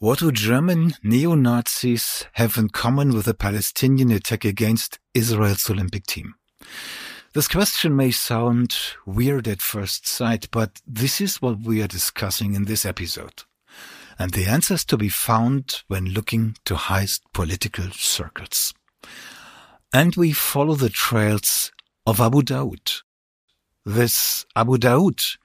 [0.00, 6.36] What do German neo-Nazis have in common with the Palestinian attack against Israel's Olympic team?
[7.34, 8.74] This question may sound
[9.04, 13.42] weird at first sight, but this is what we are discussing in this episode.
[14.18, 18.72] And the answers to be found when looking to highest political circles.
[19.92, 21.72] And we follow the trails
[22.06, 23.02] of Abu Daoud.
[23.84, 25.36] This Abu Daoud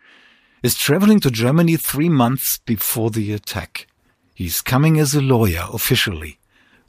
[0.63, 3.87] is traveling to Germany three months before the attack.
[4.37, 6.39] He's coming as a lawyer officially,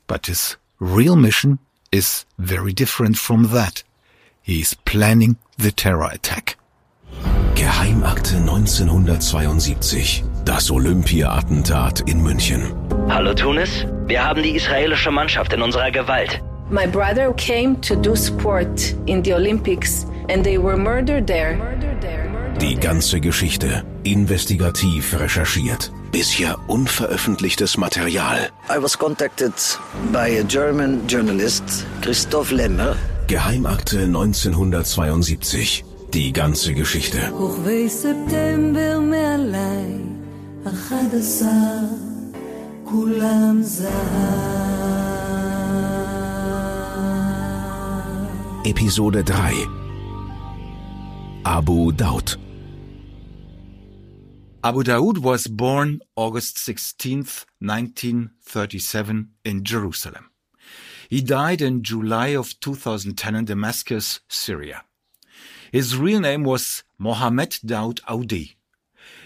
[0.09, 1.60] but his real mission
[1.92, 3.84] is very different from that.
[4.42, 6.56] He's planning the terror attack.
[7.55, 10.24] Geheimakte 1972.
[10.45, 12.62] Das Olympia-Attentat in München.
[13.09, 16.42] Hallo Tunis, wir haben die israelische Mannschaft in unserer Gewalt.
[16.69, 21.56] My brother came to do sport in the Olympics and they were murdered there.
[22.58, 28.48] Die ganze Geschichte investigativ recherchiert bisher unveröffentlichtes Material.
[28.70, 29.52] I was contacted
[30.15, 32.97] by a German journalist, Christoph Lemmer.
[33.27, 35.84] Geheimakte 1972.
[36.14, 37.19] Die ganze Geschichte.
[48.64, 49.67] Episode 3
[51.45, 52.39] Abu Daud
[54.67, 60.33] Abu Daoud was born August 16th, 1937 in Jerusalem.
[61.08, 64.83] He died in July of 2010 in Damascus, Syria.
[65.70, 68.56] His real name was Mohammed Daoud Aoudi.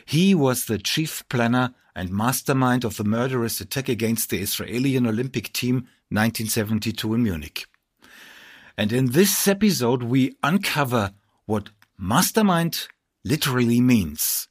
[0.04, 5.54] He was the chief planner and mastermind of the murderous attack against the Israeli Olympic
[5.54, 7.64] team 1972 in Munich.
[8.76, 11.14] And in this episode, we uncover
[11.46, 12.88] what mastermind
[13.24, 14.49] literally means.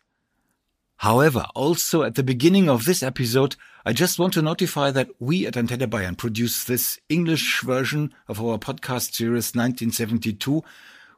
[0.99, 3.55] However, also at the beginning of this episode,
[3.85, 8.41] I just want to notify that we at Antenne Bayern produce this English version of
[8.41, 10.61] our podcast series 1972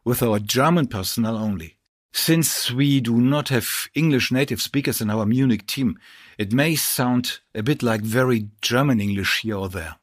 [0.05, 1.77] with our German personnel only.
[2.13, 5.97] Since we do not have English native speakers in our Munich team,
[6.37, 9.95] it may sound a bit like very German English here or there.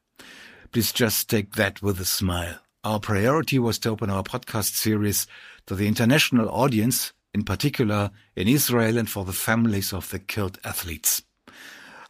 [0.73, 2.59] Please just take that with a smile.
[2.83, 5.29] Our priority was to open our podcast series
[5.67, 10.59] to the international audience, in particular in Israel and for the families of the killed
[10.65, 11.23] athletes.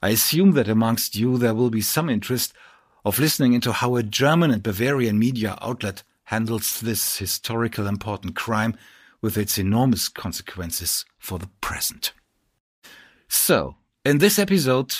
[0.03, 2.53] I assume that amongst you there will be some interest
[3.05, 8.77] of listening into how a German and Bavarian media outlet handles this historical important crime
[9.21, 12.13] with its enormous consequences for the present.
[13.29, 14.95] So, in this episode,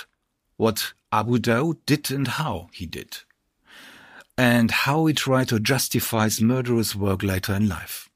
[0.57, 3.19] what Abu Daoud did and how he did.
[4.37, 8.09] And how he tried to justify his murderous work later in life.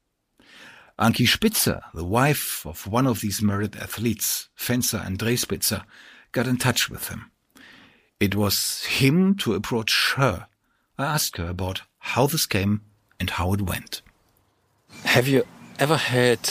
[0.99, 5.83] Ankie Spitzer, the wife of one of these murdered athletes, fencer André Spitzer,
[6.31, 7.31] got in touch with him.
[8.19, 10.47] It was him to approach her.
[10.99, 12.81] I asked her about how this came
[13.19, 14.03] and how it went.
[15.03, 15.45] Have you
[15.79, 16.47] ever had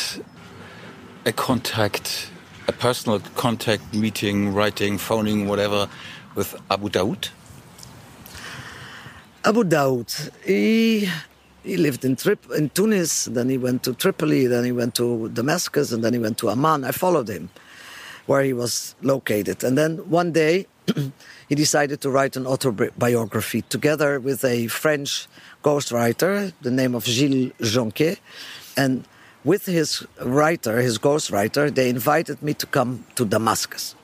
[1.24, 2.28] a contact,
[2.66, 5.88] a personal contact meeting, writing, phoning, whatever,
[6.34, 7.28] with Abu Daoud?
[9.44, 11.08] Abu Daoud, he,
[11.62, 15.28] he lived in, Trip, in Tunis, then he went to Tripoli, then he went to
[15.28, 16.84] Damascus, and then he went to Amman.
[16.84, 17.50] I followed him
[18.26, 19.64] where he was located.
[19.64, 20.66] And then one day,
[21.48, 25.26] he decided to write an autobiography together with a French
[25.62, 28.18] ghostwriter, the name of Gilles Jonchay.
[28.76, 29.04] And
[29.44, 33.94] with his writer, his ghostwriter, they invited me to come to Damascus.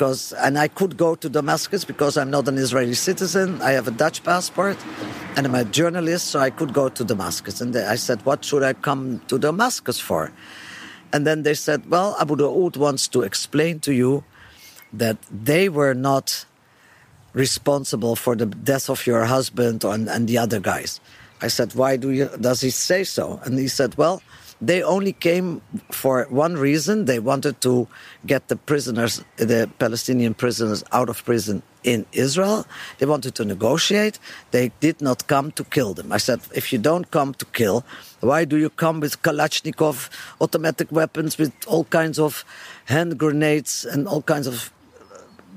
[0.00, 3.60] Because, and I could go to Damascus because I'm not an Israeli citizen.
[3.60, 4.78] I have a Dutch passport
[5.36, 7.60] and I'm a journalist, so I could go to Damascus.
[7.60, 10.32] And I said, What should I come to Damascus for?
[11.12, 14.24] And then they said, Well, Abu Daoud wants to explain to you
[14.90, 16.46] that they were not
[17.34, 20.98] responsible for the death of your husband and, and the other guys.
[21.42, 23.38] I said, Why do you, does he say so?
[23.44, 24.22] And he said, Well,
[24.60, 27.06] they only came for one reason.
[27.06, 27.88] They wanted to
[28.26, 32.66] get the prisoners, the Palestinian prisoners, out of prison in Israel.
[32.98, 34.18] They wanted to negotiate.
[34.50, 36.12] They did not come to kill them.
[36.12, 37.84] I said, if you don't come to kill,
[38.20, 42.44] why do you come with Kalashnikov automatic weapons, with all kinds of
[42.84, 44.70] hand grenades and all kinds of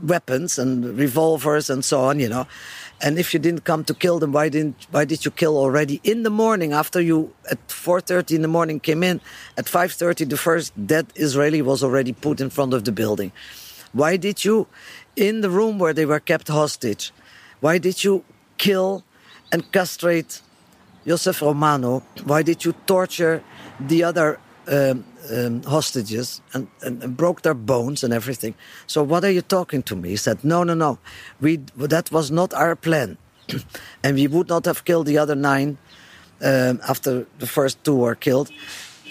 [0.02, 2.48] weapons and revolvers and so on, you know?
[3.04, 6.00] And if you didn't come to kill them, why didn't why did you kill already
[6.06, 9.20] in the morning after you at 4:30 in the morning came in?
[9.58, 13.34] At 5:30 the first dead Israeli was already put in front of the building.
[13.92, 14.68] Why did you
[15.16, 17.12] in the room where they were kept hostage?
[17.60, 18.24] Why did you
[18.58, 19.04] kill
[19.52, 20.42] and castrate
[21.06, 22.04] Josef Romano?
[22.24, 23.44] Why did you torture
[23.80, 28.56] the other um, um, hostages and, and, and, broke their bones and everything.
[28.88, 30.10] So what are you talking to me?
[30.10, 31.00] He said, no, no, no.
[31.40, 33.18] We, that was not our plan.
[34.04, 35.78] and we would not have killed the other nine
[36.44, 38.52] um, after the first two were killed.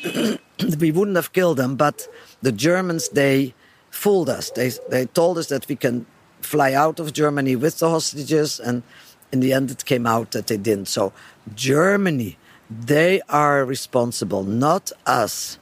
[0.79, 2.09] we wouldn't have killed them, but
[2.43, 3.55] the Germans, they
[3.91, 4.51] fooled us.
[4.51, 6.07] They, they told us that we can
[6.41, 8.83] fly out of Germany with the hostages, and
[9.31, 10.89] in the end, it came out that they didn't.
[10.89, 11.13] So,
[11.55, 12.37] Germany,
[12.69, 15.59] they are responsible, not us.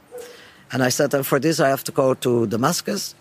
[0.73, 3.15] And I said, and for this, I have to go to Damascus.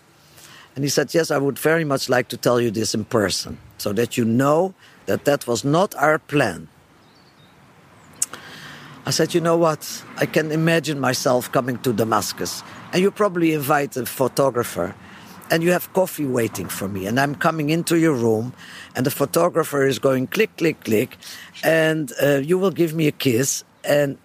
[0.74, 3.58] And he said, Yes, I would very much like to tell you this in person
[3.78, 4.74] so that you know
[5.06, 6.68] that that was not our plan.
[9.04, 10.04] I said, You know what?
[10.16, 12.62] I can imagine myself coming to Damascus,
[12.92, 14.94] and you probably invite a photographer
[15.50, 18.52] and you have coffee waiting for me and i'm coming into your room
[18.94, 21.16] and the photographer is going click click click
[21.64, 24.16] and uh, you will give me a kiss and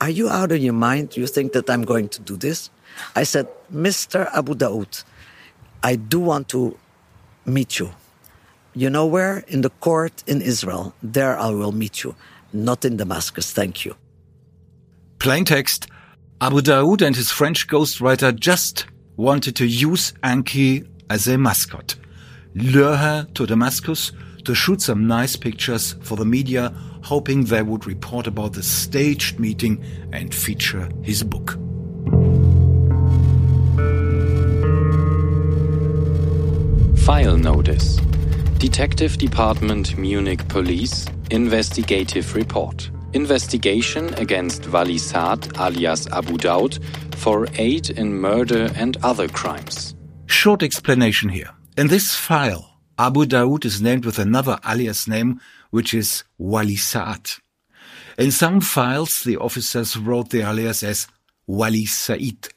[0.00, 1.16] are you out of your mind?
[1.16, 2.70] You think that i'm going to do this?
[3.16, 5.04] I said mr abu daoud
[5.82, 6.76] i do want to
[7.44, 7.90] meet you.
[8.74, 9.44] You know where?
[9.48, 10.94] In the court in israel.
[11.02, 12.14] There i will meet you.
[12.52, 13.52] Not in damascus.
[13.52, 13.96] Thank you.
[15.18, 15.88] Plain text.
[16.40, 18.86] Abu daoud and his french ghostwriter just
[19.16, 21.94] wanted to use Ankie as a mascot,
[22.54, 24.12] lure her to Damascus
[24.44, 29.38] to shoot some nice pictures for the media, hoping they would report about the staged
[29.38, 29.82] meeting
[30.12, 31.58] and feature his book.
[37.04, 37.96] File Notice
[38.58, 46.78] Detective Department Munich Police Investigative Report Investigation against Wali Saad alias Abu Daud
[47.14, 49.94] for aid in murder and other crimes.
[50.26, 51.50] Short explanation here.
[51.76, 57.30] In this file, Abu Daud is named with another alias name, which is Wali Saad.
[58.16, 61.08] In some files, the officers wrote the alias as
[61.46, 62.48] Wali Said.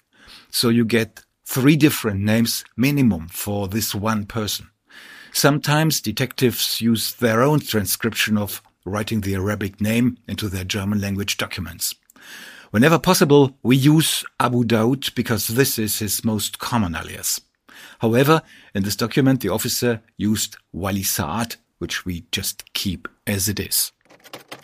[0.52, 4.70] So you get three different names minimum for this one person.
[5.34, 11.38] Sometimes detectives use their own transcription of writing the Arabic name into their German language
[11.38, 11.96] documents.
[12.72, 17.42] Whenever possible, we use Abu Daud because this is his most common alias.
[18.00, 18.42] However,
[18.74, 23.92] in this document, the officer used Wali Saad, which we just keep as it is.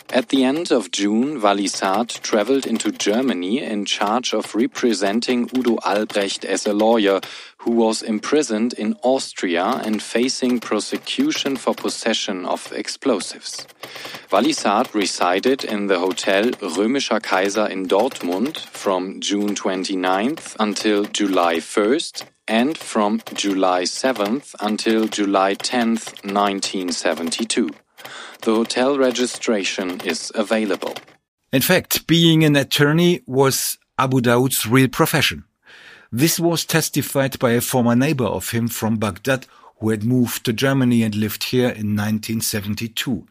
[0.10, 5.80] At the end of June, Wali Saad traveled into Germany in charge of representing Udo
[5.84, 7.20] Albrecht as a lawyer
[7.58, 13.66] who was imprisoned in Austria and facing prosecution for possession of explosives.
[14.32, 21.56] Wali Saad resided in the Hotel Römischer Kaiser in Dortmund from June 29th until July
[21.56, 27.70] 1st and from July 7th until July 10th, 1972.
[28.42, 30.96] The hotel registration is available.
[31.52, 35.46] In fact, being an attorney was Abu Daud's real profession.
[36.12, 39.48] This was testified by a former neighbor of him from Baghdad
[39.80, 43.26] who had moved to Germany and lived here in 1972.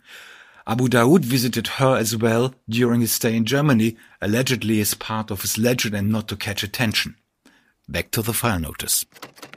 [0.66, 5.42] Abu Daud visited her as well during his stay in Germany, allegedly as part of
[5.42, 7.16] his legend and not to catch attention.
[7.88, 9.04] Back to the file notice.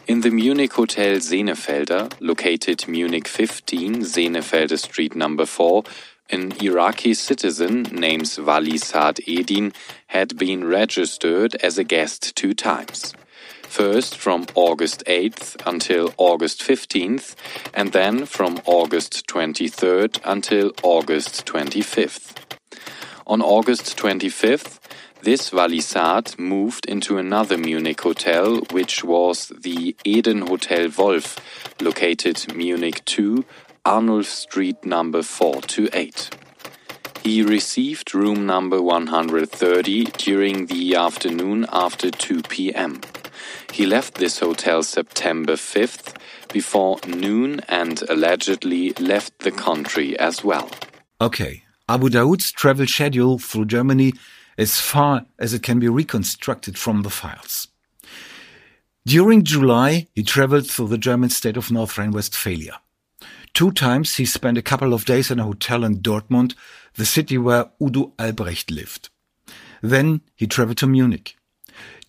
[0.07, 5.83] In the Munich Hotel Senefelder, located Munich 15, Senefelder Street number 4,
[6.31, 9.73] an Iraqi citizen named Wali Saad Edin
[10.07, 13.13] had been registered as a guest two times.
[13.61, 17.35] First from August 8th until August 15th,
[17.73, 22.35] and then from August 23rd until August 25th.
[23.27, 24.79] On August 25th,
[25.25, 25.81] this Wali
[26.37, 31.39] moved into another Munich hotel, which was the Eden Hotel Wolf,
[31.81, 33.43] located Munich 2,
[33.83, 36.29] Arnulf Street number 428.
[37.23, 43.01] He received room number 130 during the afternoon after 2 p.m.
[43.71, 46.15] He left this hotel September 5th
[46.53, 50.69] before noon and allegedly left the country as well.
[51.19, 54.13] Okay, Abu Daud's travel schedule through Germany
[54.57, 57.67] as far as it can be reconstructed from the files.
[59.05, 62.79] During July, he traveled through the German state of North Rhine-Westphalia.
[63.53, 66.55] Two times he spent a couple of days in a hotel in Dortmund,
[66.95, 69.09] the city where Udo Albrecht lived.
[69.81, 71.37] Then he traveled to Munich.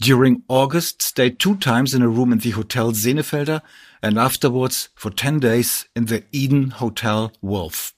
[0.00, 3.62] During August, stayed two times in a room in the Hotel Senefelder
[4.02, 7.94] and afterwards for 10 days in the Eden Hotel Wolf.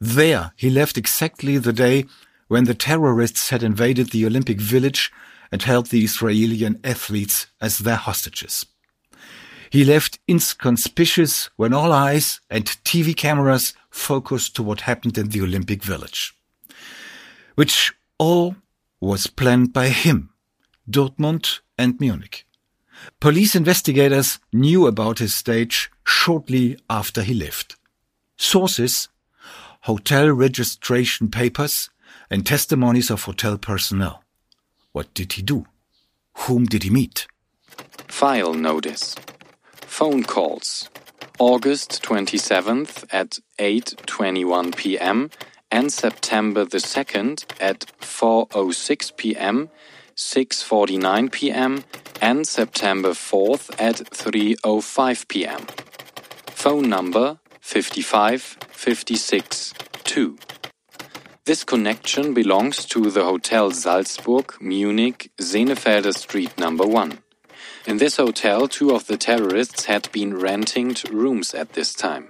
[0.00, 2.06] There he left exactly the day
[2.48, 5.12] when the terrorists had invaded the Olympic Village
[5.52, 8.66] and held the Israeli athletes as their hostages.
[9.70, 15.42] He left inconspicuous when all eyes and TV cameras focused to what happened in the
[15.42, 16.34] Olympic Village.
[17.54, 18.56] Which all
[19.00, 20.30] was planned by him,
[20.90, 22.46] Dortmund, and Munich.
[23.20, 27.76] Police investigators knew about his stage shortly after he left.
[28.36, 29.08] Sources,
[29.82, 31.90] hotel registration papers,
[32.30, 34.22] and testimonies of hotel personnel.
[34.92, 35.66] What did he do?
[36.46, 37.26] Whom did he meet?
[38.08, 39.14] File notice.
[39.82, 40.88] Phone calls.
[41.38, 45.30] August 27th at 8:21 p.m.
[45.70, 49.70] and September the 2nd at 4:06 p.m.,
[50.16, 51.84] 6:49 p.m.
[52.20, 55.66] and September 4th at 3:05 p.m.
[56.46, 60.38] Phone number 55 56 2.
[61.48, 67.20] This connection belongs to the Hotel Salzburg, Munich, Senefelder Street number 1.
[67.86, 72.28] In this hotel, two of the terrorists had been renting rooms at this time.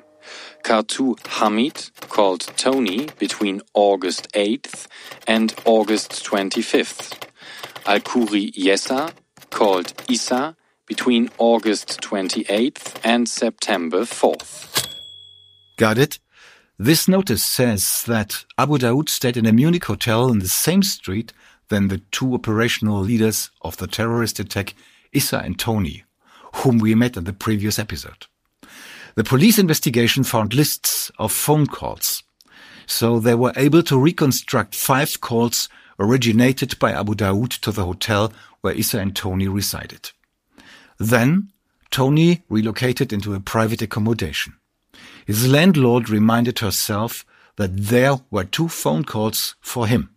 [0.63, 4.87] Kartu Hamid, called Tony, between August 8th
[5.27, 7.25] and August 25th.
[7.87, 9.11] Al-Kuri Yessa,
[9.51, 10.55] called Isa,
[10.87, 14.87] between August 28th and September 4th.
[15.77, 16.21] Got it?
[16.81, 21.33] This notice says that Abu Daoud stayed in a Munich hotel in the same street
[21.71, 24.75] than the two operational leaders of the terrorist attack,
[25.13, 26.05] Issa and Tony,
[26.57, 28.27] whom we met in the previous episode.
[29.17, 32.23] The police investigation found lists of phone calls,
[32.87, 35.69] so they were able to reconstruct five calls
[35.99, 40.13] originated by Abu Daoud to the hotel where Issa and Tony resided.
[40.97, 41.51] Then,
[41.91, 44.58] Tony relocated into a private accommodation.
[45.29, 50.09] His landlord reminded herself that there were two phone calls for him.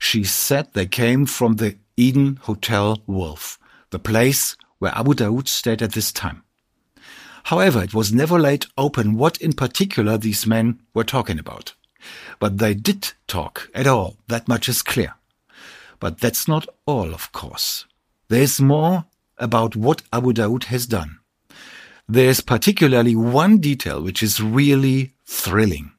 [0.00, 3.56] She said they came from the Eden Hotel Wolf,
[3.90, 6.42] the place where Abu Daoud stayed at this time.
[7.44, 11.74] However, it was never laid open what in particular these men were talking about.
[12.40, 15.14] But they did talk at all, that much is clear.
[16.00, 17.86] But that's not all, of course.
[18.26, 19.04] There's more
[19.38, 21.20] about what Abu Daoud has done.
[22.08, 25.92] There's particularly one detail which is really thrilling.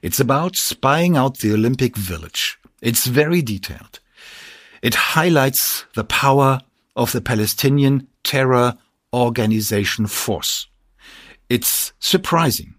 [0.00, 2.58] It's about spying out the Olympic Village.
[2.80, 4.00] It's very detailed.
[4.82, 6.60] It highlights the power
[6.96, 8.76] of the Palestinian terror
[9.12, 10.66] organization force.
[11.48, 12.74] It's surprising.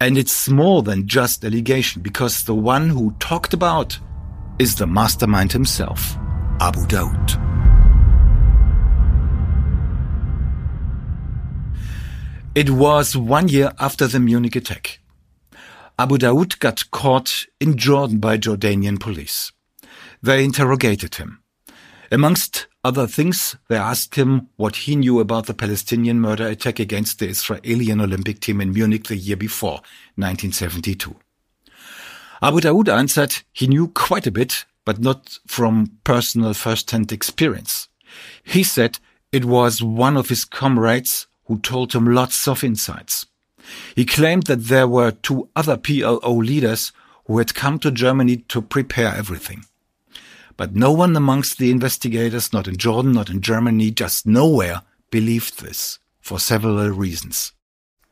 [0.00, 3.98] And it's more than just allegation because the one who talked about
[4.58, 6.16] is the mastermind himself,
[6.60, 7.53] Abu Daoud.
[12.54, 15.00] It was one year after the Munich attack.
[15.98, 19.50] Abu Daoud got caught in Jordan by Jordanian police.
[20.22, 21.42] They interrogated him.
[22.12, 27.18] Amongst other things, they asked him what he knew about the Palestinian murder attack against
[27.18, 29.80] the Israeli Olympic team in Munich the year before,
[30.14, 31.16] 1972.
[32.40, 37.88] Abu Daoud answered he knew quite a bit, but not from personal first-hand experience.
[38.44, 39.00] He said
[39.32, 43.26] it was one of his comrades who told him lots of insights.
[43.94, 46.92] He claimed that there were two other PLO leaders
[47.26, 49.64] who had come to Germany to prepare everything.
[50.56, 55.60] But no one amongst the investigators, not in Jordan, not in Germany, just nowhere, believed
[55.60, 57.52] this, for several reasons.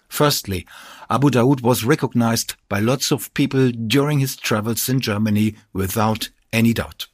[0.09, 0.67] Firstly,
[1.09, 6.73] Abu Daoud was recognized by lots of people during his travels in Germany without any
[6.73, 7.07] doubt.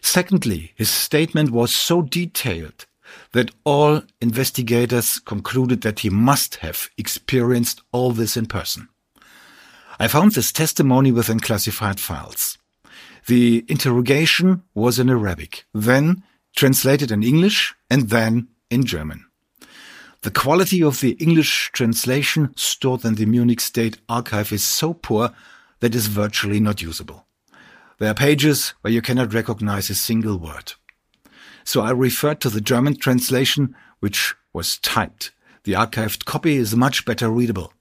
[0.00, 2.86] Secondly, his statement was so detailed
[3.32, 8.88] that all investigators concluded that he must have experienced all this in person.
[9.98, 12.58] I found this testimony within classified files.
[13.26, 16.22] The interrogation was in Arabic, then
[16.56, 19.26] translated in English, and then in German.
[20.22, 25.30] The quality of the English translation stored in the Munich State Archive is so poor
[25.80, 27.26] that it is virtually not usable.
[27.98, 30.72] There are pages where you cannot recognize a single word.
[31.68, 35.32] So I referred to the German translation, which was typed.
[35.64, 37.74] The archived copy is much better readable.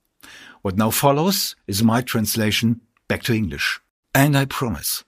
[0.62, 3.79] What now follows is my translation back to English.
[4.13, 5.06] And I promise,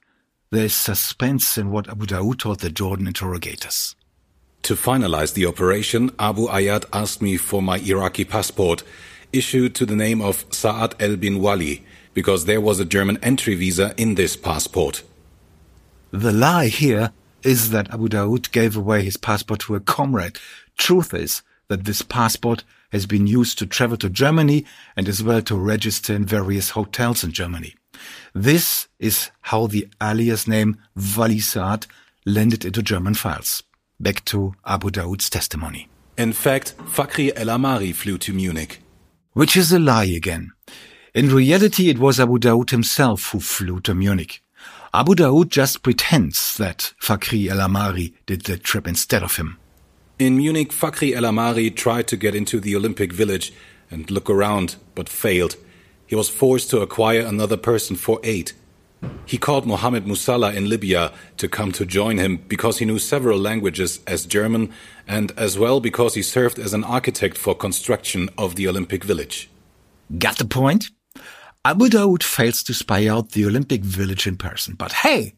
[0.50, 3.98] there is suspense in what Abu Daoud told the Jordan interrogators.
[4.62, 8.84] To finalize the operation, Abu Ayad asked me for my Iraqi passport,
[9.34, 13.56] issued to the name of Sa'ad el bin Wali, because there was a German entry
[13.56, 15.04] visa in this passport.
[16.12, 17.12] The lie here
[17.44, 20.38] is that Abu Daoud gave away his passport to a comrade.
[20.78, 24.66] Truth is that this passport has been used to travel to Germany
[24.96, 27.76] and as well to register in various hotels in Germany.
[28.34, 30.78] This is how the alias name
[31.18, 31.86] Wali Saad
[32.26, 33.64] landed into German files.
[34.00, 35.90] Back to Abu Daoud's testimony.
[36.18, 38.82] In fact, Fakri El Amari flew to Munich.
[39.34, 40.52] Which is a lie again.
[41.14, 44.42] In reality, it was Abu Daoud himself who flew to Munich.
[44.94, 49.58] Abu Daoud just pretends that Fakri El Amari did the trip instead of him.
[50.18, 53.54] In Munich, Fakri El Amari tried to get into the Olympic Village
[53.92, 55.56] and look around, but failed.
[56.08, 58.54] He was forced to acquire another person for aid.
[59.26, 63.40] He called Mohammed Musalla in Libya to come to join him because he knew several
[63.40, 64.74] languages as German
[65.08, 69.50] and as well because he served as an architect for construction of the Olympic Village.
[70.18, 70.90] Got the point?
[71.66, 74.76] Abu Daoud fails to spy out the Olympic Village in person.
[74.76, 75.34] But hey,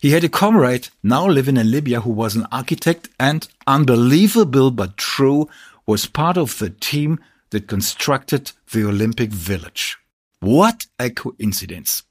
[0.00, 4.96] he had a comrade now living in Libya who was an architect and, unbelievable but
[4.96, 5.48] true,
[5.84, 7.18] was part of the team
[7.50, 9.98] that constructed the Olympic Village.
[10.38, 12.04] What a coincidence.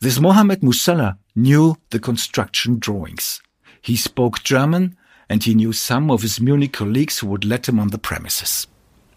[0.00, 3.42] This Mohammed Musalla knew the construction drawings.
[3.82, 4.96] He spoke German
[5.28, 8.68] and he knew some of his Munich colleagues who would let him on the premises.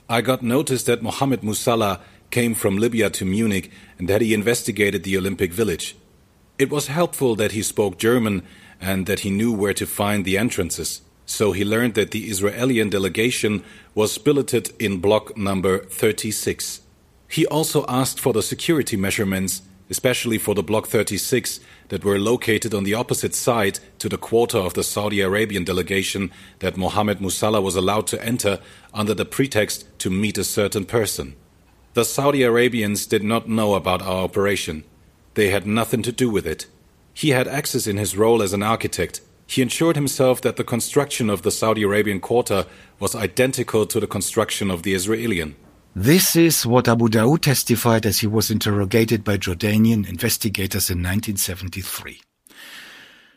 [0.10, 2.00] I got notice that Mohammed Musalla
[2.32, 5.96] came from Libya to Munich and that he investigated the Olympic Village.
[6.58, 8.44] It was helpful that he spoke German
[8.82, 11.02] and that he knew where to find the entrances.
[11.26, 16.82] So he learned that the Israeli delegation was billeted in block number 36.
[17.28, 21.60] He also asked for the security measurements, especially for the block 36
[21.90, 26.32] that were located on the opposite side to the quarter of the Saudi Arabian delegation
[26.60, 28.60] that Mohammed Musalla was allowed to enter
[28.94, 31.36] under the pretext to meet a certain person.
[32.00, 34.86] The Saudi Arabians did not know about our operation.
[35.34, 36.66] They had nothing to do with it.
[37.14, 39.20] He had access in his role as an architect.
[39.48, 42.66] He ensured himself that the construction of the Saudi Arabian quarter
[43.02, 45.54] was identical to the construction of the Israeli.
[45.94, 52.22] This is what Abu Daoud testified as he was interrogated by Jordanian investigators in 1973.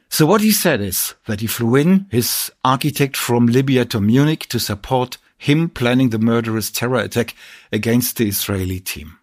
[0.08, 4.46] So what he said is that he flew in his architect from Libya to Munich
[4.50, 7.34] to support him planning the murderous terror attack
[7.72, 9.18] against the Israeli team.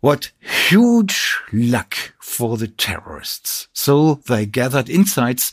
[0.00, 3.68] What huge luck for the terrorists.
[3.72, 5.52] So they gathered insights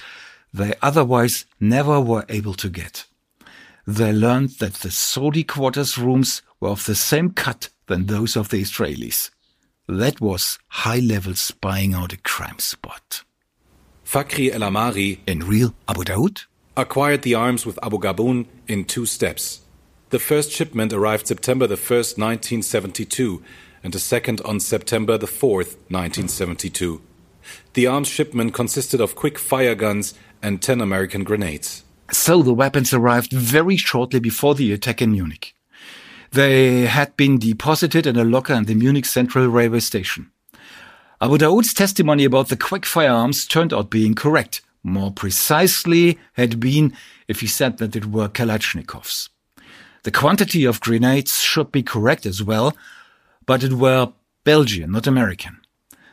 [0.53, 3.05] they otherwise never were able to get.
[3.87, 8.49] They learned that the Saudi quarters rooms were of the same cut than those of
[8.49, 9.29] the Israelis.
[9.87, 13.23] That was high level spying out a crime spot.
[14.05, 16.45] Fakri El Amari, in real Abu Daoud,
[16.77, 19.61] acquired the arms with Abu Gabun in two steps.
[20.09, 23.43] The first shipment arrived September the 1st, 1972,
[23.83, 27.01] and the second on September the 4th, 1972.
[27.73, 31.83] The arms shipment consisted of quick fire guns and 10 American grenades.
[32.11, 35.55] So the weapons arrived very shortly before the attack in Munich.
[36.31, 40.31] They had been deposited in a locker in the Munich Central Railway Station.
[41.19, 46.93] Abu Daoud's testimony about the quick firearms turned out being correct more precisely had been
[47.27, 49.29] if he said that it were Kalashnikovs.
[50.03, 52.75] The quantity of grenades should be correct as well,
[53.45, 54.13] but it were
[54.43, 55.59] Belgian, not American.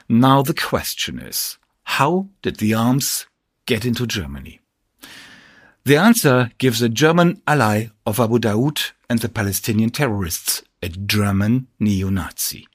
[0.09, 3.27] Now the question is, how did the arms
[3.65, 4.61] get into Germany?
[5.85, 11.69] The answer gives a German ally of Abu Daoud and the Palestinian terrorists, a German
[11.81, 12.67] neo-Nazi.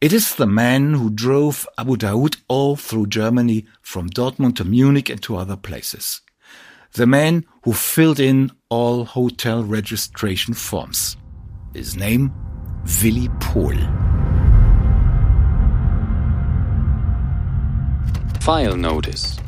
[0.00, 5.10] It is the man who drove Abu Daoud all through Germany from Dortmund to Munich
[5.10, 6.22] and to other places.
[6.94, 11.18] The man who filled in all hotel registration forms.
[11.74, 12.32] His name,
[13.02, 13.76] Willy Pohl.
[18.40, 19.38] File Notice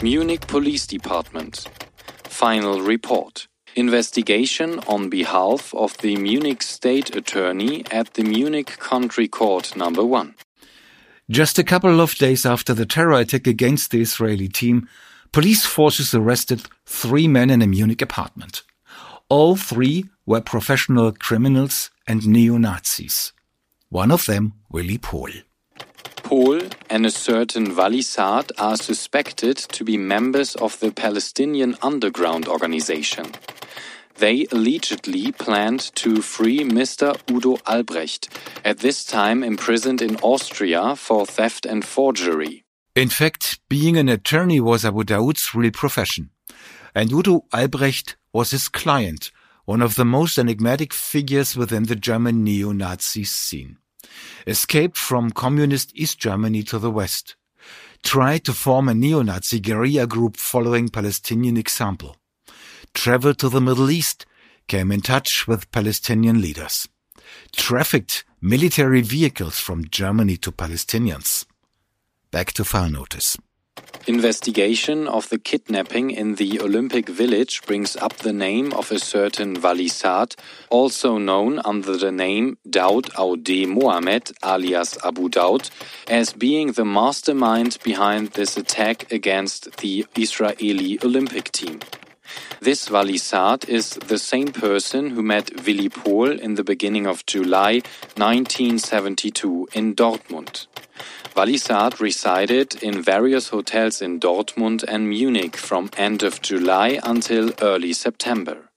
[0.00, 1.66] Munich Police Department
[2.22, 9.74] Final Report Investigation on behalf of the Munich State Attorney at the Munich Country Court
[9.74, 10.34] Number 1.
[11.30, 14.88] Just a couple of days after the terror attack against the Israeli team,
[15.32, 18.62] police forces arrested three men in a Munich apartment.
[19.30, 23.32] All three were professional criminals and neo-Nazis.
[23.88, 25.30] One of them, Willy Pohl.
[26.16, 26.60] Pohl
[26.92, 33.32] and a certain Wali Saad are suspected to be members of the Palestinian underground organization.
[34.16, 37.16] They allegedly planned to free Mr.
[37.30, 38.28] Udo Albrecht,
[38.62, 42.62] at this time imprisoned in Austria for theft and forgery.
[42.94, 46.28] In fact, being an attorney was Abu Daoud's real profession.
[46.94, 49.30] And Udo Albrecht was his client,
[49.64, 53.78] one of the most enigmatic figures within the German neo-Nazi scene.
[54.46, 57.36] Escaped from communist East Germany to the West.
[58.02, 62.16] Tried to form a neo-Nazi guerrilla group following Palestinian example
[62.94, 64.26] traveled to the Middle East,
[64.68, 66.88] came in touch with Palestinian leaders,
[67.52, 71.44] trafficked military vehicles from Germany to Palestinians.
[72.30, 73.36] Back to file notice.
[74.08, 79.60] Investigation of the kidnapping in the Olympic Village brings up the name of a certain
[79.60, 79.88] Wali
[80.70, 85.70] also known under the name Daud Aude Mohamed alias Abu Daud,
[86.08, 91.78] as being the mastermind behind this attack against the Israeli Olympic team.
[92.60, 93.20] This Wali
[93.68, 97.82] is the same person who met Willy Pohl in the beginning of July
[98.16, 100.66] 1972 in Dortmund.
[101.34, 101.58] Wali
[101.98, 108.68] resided in various hotels in Dortmund and Munich from end of July until early September.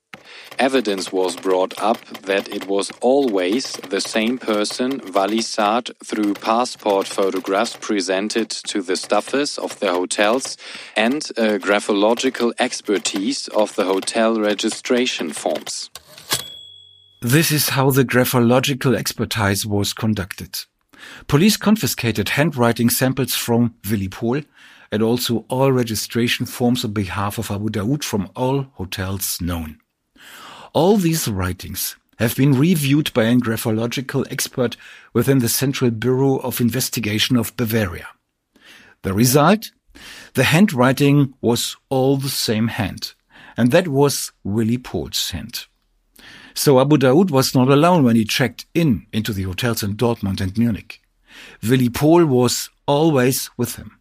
[0.58, 7.76] Evidence was brought up that it was always the same person, Wali through passport photographs
[7.76, 10.58] presented to the staffers of the hotels
[10.96, 15.90] and a graphological expertise of the hotel registration forms.
[17.22, 20.66] This is how the graphological expertise was conducted.
[21.28, 24.42] Police confiscated handwriting samples from Willy Pohl
[24.92, 29.80] and also all registration forms on behalf of Abu Daoud from all hotels known.
[30.74, 34.78] All these writings have been reviewed by a graphological expert
[35.14, 38.08] within the Central Bureau of Investigation of Bavaria.
[39.02, 39.72] The result?
[40.34, 43.14] The handwriting was all the same hand,
[43.58, 45.68] and that was Willy Pohl's hand.
[46.56, 50.40] So Abu Daoud was not alone when he checked in into the hotels in Dortmund
[50.40, 51.02] and Munich.
[51.62, 54.00] Willy Pohl was always with him.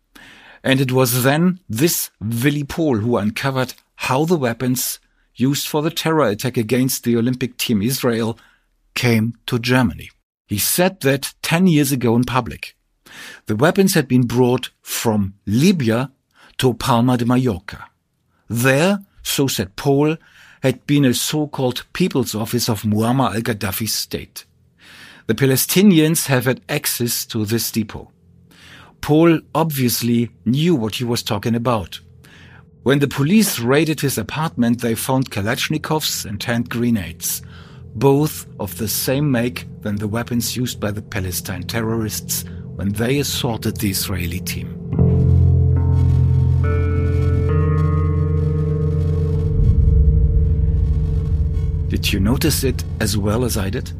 [0.62, 5.00] And it was then this Willy Pohl who uncovered how the weapons
[5.34, 8.38] used for the terror attack against the Olympic team Israel
[8.94, 10.10] came to Germany.
[10.46, 12.76] He said that 10 years ago in public.
[13.46, 16.12] The weapons had been brought from Libya
[16.58, 17.86] to Palma de Mallorca.
[18.48, 20.16] There, so said Pohl,
[20.64, 24.46] had been a so-called People's Office of Muammar al-Gaddafi's state.
[25.26, 28.10] The Palestinians have had access to this depot.
[29.02, 32.00] Pohl obviously knew what he was talking about.
[32.82, 37.42] When the police raided his apartment, they found Kalashnikovs and hand grenades,
[37.94, 42.46] both of the same make than the weapons used by the Palestine terrorists
[42.76, 44.83] when they assaulted the Israeli team.
[51.94, 53.92] Did you notice it as well as I did?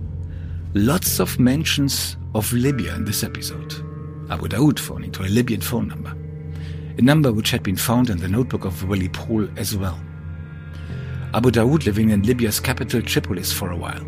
[0.75, 3.73] Lots of mentions of Libya in this episode.
[4.33, 6.13] Abu Daoud phoning to a Libyan phone number.
[6.99, 9.97] A number which had been found in the notebook of Willy Pohl as well.
[11.35, 14.05] Abu Daoud living in Libya's capital Tripolis for a while.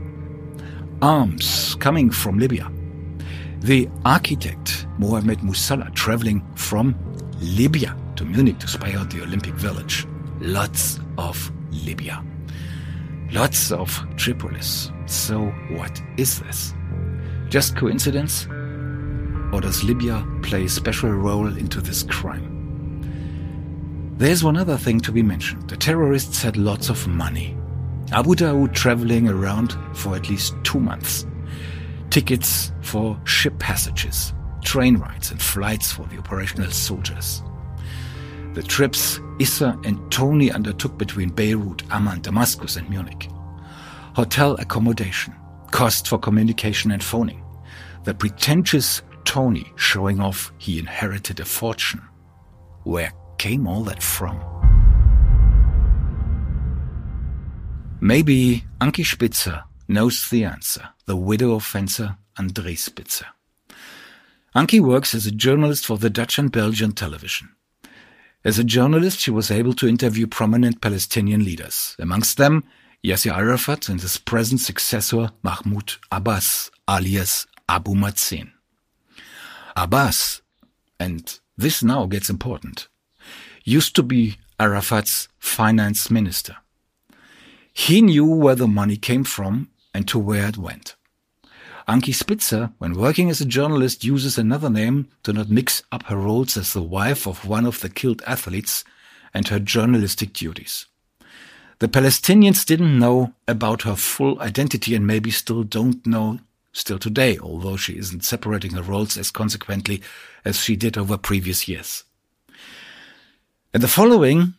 [1.00, 2.68] Arms coming from Libya.
[3.60, 6.96] The architect Mohamed Musalla traveling from
[7.40, 10.08] Libya to Munich to spy out the Olympic Village.
[10.40, 12.25] Lots of Libya.
[13.32, 14.92] Lots of Tripolis.
[15.10, 16.72] So what is this?
[17.48, 18.46] Just coincidence?
[19.52, 22.52] Or does Libya play a special role into this crime?
[24.16, 25.68] There's one other thing to be mentioned.
[25.68, 27.56] The terrorists had lots of money.
[28.12, 31.26] Abu Daoud traveling around for at least two months.
[32.10, 34.32] Tickets for ship passages,
[34.64, 37.42] train rides and flights for the operational soldiers.
[38.54, 43.28] The trips Issa and Tony undertook between Beirut, Amman, Damascus and Munich.
[44.14, 45.34] Hotel accommodation,
[45.70, 47.42] cost for communication and phoning.
[48.04, 52.02] The pretentious Tony showing off he inherited a fortune.
[52.84, 54.40] Where came all that from?
[58.00, 63.26] Maybe Ankie Spitzer knows the answer, the widow of fencer André Spitzer.
[64.54, 67.55] Ankie works as a journalist for the Dutch and Belgian television.
[68.46, 72.62] As a journalist, she was able to interview prominent Palestinian leaders, amongst them
[73.04, 78.52] Yasser Arafat and his present successor Mahmoud Abbas, alias Abu Mazen.
[79.76, 80.42] Abbas,
[81.00, 82.86] and this now gets important,
[83.64, 86.56] used to be Arafat's finance minister.
[87.72, 90.94] He knew where the money came from and to where it went.
[91.88, 96.16] Ankie Spitzer, when working as a journalist, uses another name to not mix up her
[96.16, 98.82] roles as the wife of one of the killed athletes
[99.32, 100.86] and her journalistic duties.
[101.78, 106.40] The Palestinians didn't know about her full identity and maybe still don't know
[106.72, 110.02] still today, although she isn't separating her roles as consequently
[110.44, 112.02] as she did over previous years.
[113.72, 114.54] In the following,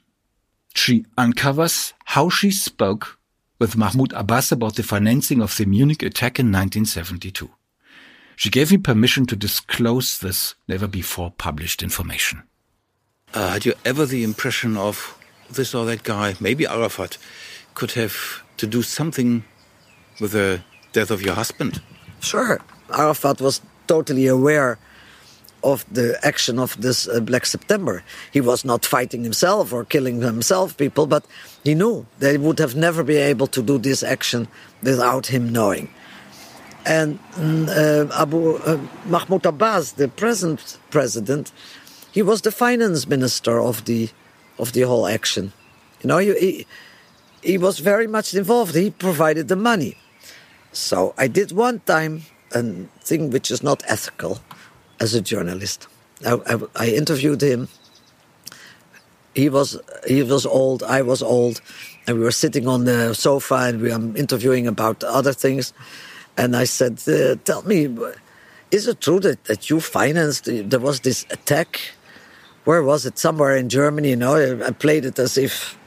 [0.76, 3.17] she uncovers how she spoke
[3.60, 7.50] with Mahmoud Abbas about the financing of the Munich attack in 1972.
[8.36, 12.44] She gave me permission to disclose this never before published information.
[13.34, 15.18] Uh, had you ever the impression of
[15.50, 17.18] this or that guy, maybe Arafat,
[17.74, 19.44] could have to do something
[20.20, 20.62] with the
[20.94, 21.82] death of your husband?
[22.20, 22.62] Sure.
[22.94, 24.78] Arafat was totally aware
[25.74, 28.04] of the action of this uh, Black September.
[28.32, 31.26] He was not fighting himself or killing himself, people, but
[31.64, 34.48] he knew they would have never been able to do this action
[34.82, 35.90] without him knowing.
[36.86, 41.52] And mm, uh, Abu uh, Mahmoud Abbas, the present president,
[42.12, 44.10] he was the finance minister of the
[44.58, 45.52] of the whole action.
[46.02, 46.66] You know, he,
[47.42, 48.74] he was very much involved.
[48.76, 49.98] He provided the money.
[50.72, 52.62] So I did one time a
[53.02, 54.40] thing which is not ethical
[55.00, 55.88] as a journalist.
[56.26, 57.68] I, I, I interviewed him.
[59.36, 60.82] He was he was old.
[60.82, 61.62] I was old,
[62.08, 65.74] and we were sitting on the sofa and we were interviewing about other things.
[66.38, 67.88] And I said, uh, "Tell me,
[68.72, 70.46] is it true that, that you financed?
[70.46, 71.80] There was this attack.
[72.64, 73.20] Where was it?
[73.20, 74.10] Somewhere in Germany.
[74.10, 75.78] You know, I, I played it as if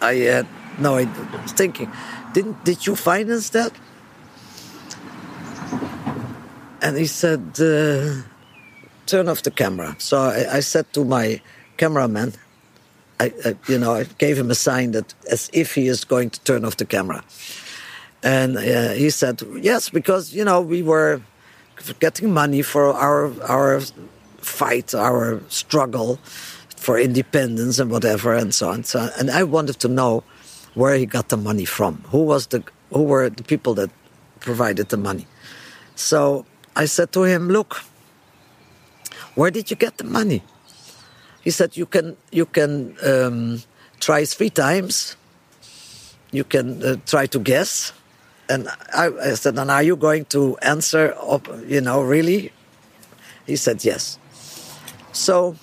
[0.00, 0.46] I had
[0.78, 0.96] no.
[0.96, 1.04] I
[1.42, 1.92] was thinking,
[2.32, 3.72] didn't did you finance that?"
[6.80, 8.22] And he said, uh,
[9.08, 11.40] "Turn off the camera." So I, I said to my
[11.76, 12.34] cameraman,
[13.20, 16.30] I, I, you know, I gave him a sign that as if he is going
[16.30, 17.24] to turn off the camera.
[18.22, 21.20] And uh, he said, yes, because, you know, we were
[22.00, 23.80] getting money for our, our
[24.38, 26.18] fight, our struggle
[26.76, 28.84] for independence and whatever and so on.
[28.84, 30.24] So, and I wanted to know
[30.74, 32.02] where he got the money from.
[32.10, 33.90] Who was the, who were the people that
[34.40, 35.26] provided the money?
[35.94, 36.44] So
[36.74, 37.82] I said to him, look,
[39.38, 40.42] where did you get the money?
[41.46, 43.62] He said, you can, you can um,
[44.00, 45.14] try three times.
[46.34, 47.92] You can uh, try to guess
[48.48, 51.14] and I, I, said, "And are you going to answer?
[51.66, 52.52] You know, really?"
[53.46, 54.18] He said, "Yes."
[55.12, 55.56] So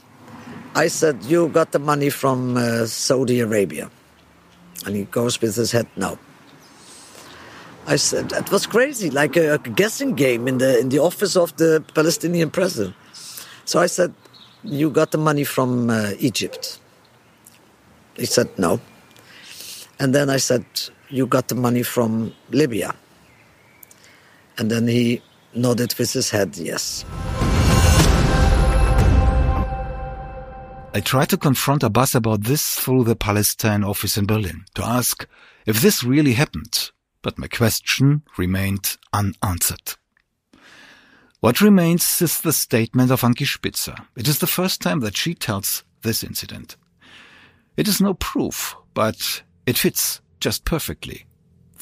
[0.75, 3.89] I said, "You got the money from uh, Saudi Arabia,"
[4.85, 6.17] and he goes with his head no.
[7.88, 11.35] I said that was crazy, like a, a guessing game in the in the office
[11.35, 12.95] of the Palestinian president.
[13.65, 14.13] So I said,
[14.63, 16.80] "You got the money from uh, Egypt."
[18.17, 18.80] He said no.
[19.99, 20.65] And then I said,
[21.10, 22.95] you got the money from Libya.
[24.58, 25.21] And then he
[25.54, 27.06] nodded with his head, yes.
[30.93, 35.28] I tried to confront Abbas about this through the Palestine office in Berlin to ask
[35.65, 39.95] if this really happened, but my question remained unanswered.
[41.45, 43.93] What remains is the statement of Ankie Spitzer.
[44.15, 46.75] It is the first time that she tells this incident.
[47.77, 51.27] It is no proof, but it fits just perfectly.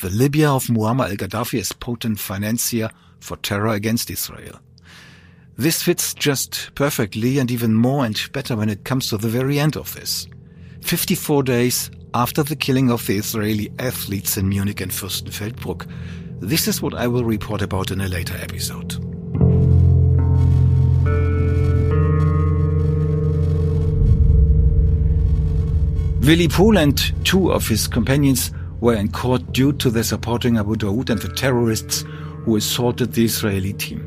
[0.01, 2.89] The Libya of Muammar al-Gaddafi is potent financier
[3.21, 4.59] for terror against Israel.
[5.55, 9.59] This fits just perfectly and even more and better when it comes to the very
[9.59, 10.27] end of this.
[10.81, 15.89] 54 days after the killing of the Israeli athletes in Munich and Fürstenfeldbruck.
[16.41, 19.12] This is what I will report about in a later episode.
[26.25, 30.77] Willy Pohl and two of his companions were in court due to their supporting Abu
[30.77, 32.05] Dawood and the terrorists
[32.45, 33.99] who assaulted the Israeli team.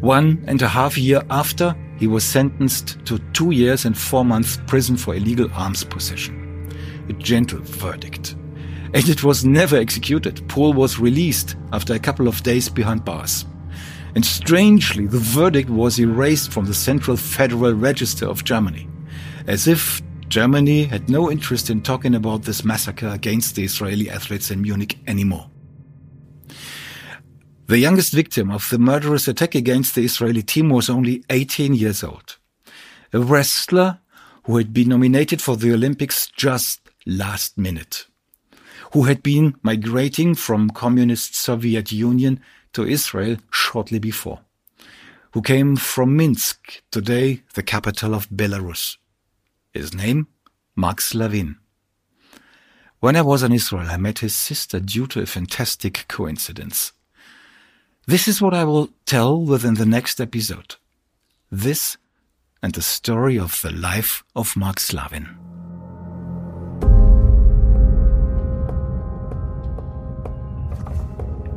[0.00, 4.58] One and a half year after, he was sentenced to two years and four months
[4.66, 6.72] prison for illegal arms possession.
[7.10, 8.34] A gentle verdict.
[8.94, 10.48] And it was never executed.
[10.48, 13.44] Pohl was released after a couple of days behind bars.
[14.14, 18.88] And strangely, the verdict was erased from the Central Federal Register of Germany,
[19.46, 20.00] as if
[20.32, 24.98] Germany had no interest in talking about this massacre against the Israeli athletes in Munich
[25.06, 25.50] anymore.
[27.66, 32.02] The youngest victim of the murderous attack against the Israeli team was only 18 years
[32.02, 32.38] old.
[33.12, 33.98] A wrestler
[34.44, 38.06] who had been nominated for the Olympics just last minute.
[38.94, 42.40] Who had been migrating from communist Soviet Union
[42.72, 44.40] to Israel shortly before.
[45.32, 48.96] Who came from Minsk, today the capital of Belarus.
[49.72, 50.26] His name?
[50.76, 51.56] Mark Slavin.
[53.00, 56.92] When I was in Israel, I met his sister due to a fantastic coincidence.
[58.06, 60.76] This is what I will tell within the next episode.
[61.50, 61.96] This
[62.62, 65.38] and the story of the life of Mark Slavin.